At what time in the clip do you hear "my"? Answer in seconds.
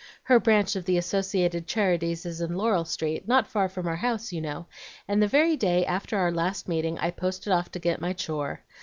8.01-8.13